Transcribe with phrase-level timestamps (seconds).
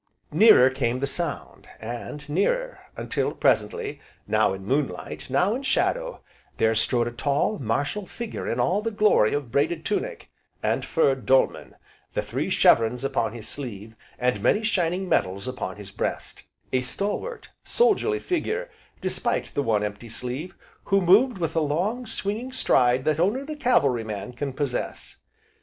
[0.31, 6.23] Nearer came the sound, and nearer, until, presently, now in moonlight, now in shadow,
[6.57, 10.31] there strode a tall, martial figure in all the glory of braided tunic,
[10.63, 11.75] and furred dolman,
[12.15, 17.49] the three chevrons upon his sleeve, and many shining medals upon his breast, a stalwart,
[17.63, 18.71] soldierly figure,
[19.01, 20.55] despite the one empty sleeve,
[20.85, 25.17] who moved with the long, swinging stride that only the cavalry man can possess.